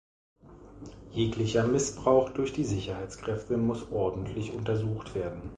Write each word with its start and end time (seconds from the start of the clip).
Jeglicher 1.11 1.67
Missbrauch 1.67 2.31
durch 2.31 2.51
die 2.53 2.63
Sicherheitskräfte 2.63 3.55
muss 3.57 3.91
ordentlich 3.91 4.51
untersucht 4.51 5.13
werden. 5.13 5.43